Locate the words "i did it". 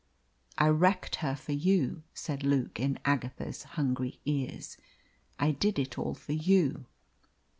5.37-5.95